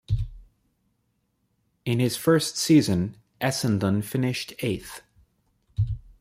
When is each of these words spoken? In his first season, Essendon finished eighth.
In 1.85 1.99
his 1.99 2.17
first 2.17 2.57
season, 2.57 3.17
Essendon 3.39 4.03
finished 4.03 4.51
eighth. 4.63 5.03